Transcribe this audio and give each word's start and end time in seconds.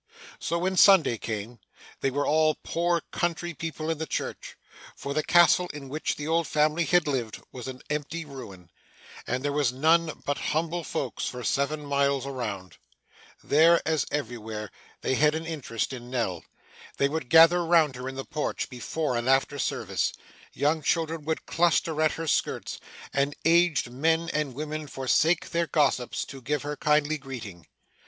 So, 0.39 0.57
when 0.57 0.77
Sunday 0.77 1.19
came. 1.19 1.59
They 1.99 2.09
were 2.09 2.25
all 2.25 2.55
poor 2.63 3.01
country 3.11 3.53
people 3.53 3.91
in 3.91 3.99
the 3.99 4.07
church, 4.07 4.57
for 4.95 5.13
the 5.13 5.21
castle 5.21 5.67
in 5.75 5.89
which 5.89 6.15
the 6.15 6.27
old 6.27 6.47
family 6.47 6.85
had 6.85 7.05
lived, 7.05 7.39
was 7.51 7.67
an 7.67 7.83
empty 7.87 8.25
ruin, 8.25 8.71
and 9.27 9.45
there 9.45 9.53
were 9.53 9.67
none 9.71 10.23
but 10.25 10.39
humble 10.57 10.83
folks 10.83 11.27
for 11.27 11.43
seven 11.43 11.85
miles 11.85 12.25
around. 12.25 12.77
There, 13.43 13.79
as 13.87 14.07
elsewhere, 14.11 14.71
they 15.01 15.13
had 15.13 15.35
an 15.35 15.45
interest 15.45 15.93
in 15.93 16.09
Nell. 16.09 16.43
They 16.97 17.07
would 17.07 17.29
gather 17.29 17.63
round 17.63 17.95
her 17.95 18.09
in 18.09 18.15
the 18.15 18.25
porch, 18.25 18.69
before 18.69 19.15
and 19.15 19.29
after 19.29 19.59
service; 19.59 20.13
young 20.51 20.81
children 20.81 21.25
would 21.25 21.45
cluster 21.45 22.01
at 22.01 22.13
her 22.13 22.25
skirts; 22.25 22.79
and 23.13 23.35
aged 23.45 23.91
men 23.91 24.29
and 24.33 24.55
women 24.55 24.87
forsake 24.87 25.49
their 25.51 25.67
gossips, 25.67 26.25
to 26.25 26.41
give 26.41 26.63
her 26.63 26.75
kindly 26.75 27.19
greeting. 27.19 27.67